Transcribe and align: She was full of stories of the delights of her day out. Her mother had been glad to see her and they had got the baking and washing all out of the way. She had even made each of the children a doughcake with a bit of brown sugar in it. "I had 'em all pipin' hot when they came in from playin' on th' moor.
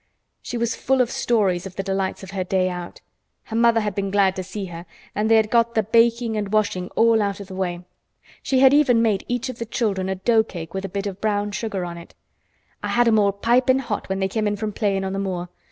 She 0.41 0.57
was 0.57 0.73
full 0.75 0.99
of 0.99 1.11
stories 1.11 1.67
of 1.67 1.75
the 1.75 1.83
delights 1.83 2.23
of 2.23 2.31
her 2.31 2.43
day 2.43 2.69
out. 2.71 3.01
Her 3.43 3.55
mother 3.55 3.81
had 3.81 3.93
been 3.93 4.09
glad 4.09 4.35
to 4.35 4.43
see 4.43 4.65
her 4.65 4.87
and 5.13 5.29
they 5.29 5.35
had 5.35 5.51
got 5.51 5.75
the 5.75 5.83
baking 5.83 6.35
and 6.35 6.51
washing 6.51 6.87
all 6.95 7.21
out 7.21 7.39
of 7.39 7.45
the 7.45 7.53
way. 7.53 7.81
She 8.41 8.61
had 8.61 8.73
even 8.73 9.03
made 9.03 9.23
each 9.27 9.47
of 9.47 9.59
the 9.59 9.65
children 9.67 10.09
a 10.09 10.15
doughcake 10.15 10.73
with 10.73 10.85
a 10.85 10.89
bit 10.89 11.05
of 11.05 11.21
brown 11.21 11.51
sugar 11.51 11.83
in 11.83 11.97
it. 11.99 12.15
"I 12.81 12.87
had 12.87 13.07
'em 13.07 13.19
all 13.19 13.31
pipin' 13.31 13.77
hot 13.77 14.09
when 14.09 14.17
they 14.17 14.27
came 14.27 14.47
in 14.47 14.55
from 14.55 14.73
playin' 14.73 15.03
on 15.03 15.13
th' 15.13 15.19
moor. 15.21 15.49